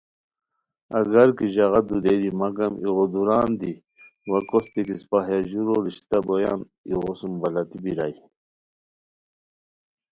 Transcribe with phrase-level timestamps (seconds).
[0.99, 3.73] اگر کی ژاغا دودیری مگم ایغو دُوران دی
[4.29, 8.15] وا کوستے کی اِسپہ ہیہ ژورو رشتہ بویان ایغو سُم بلاتی بیرائے